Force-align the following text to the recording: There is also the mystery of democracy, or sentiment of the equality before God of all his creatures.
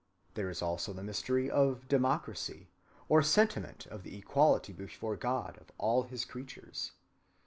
There 0.33 0.49
is 0.49 0.63
also 0.63 0.93
the 0.93 1.03
mystery 1.03 1.47
of 1.51 1.87
democracy, 1.87 2.71
or 3.07 3.21
sentiment 3.21 3.85
of 3.85 4.01
the 4.01 4.17
equality 4.17 4.73
before 4.73 5.15
God 5.15 5.57
of 5.61 5.69
all 5.77 6.01
his 6.01 6.25
creatures. 6.25 6.93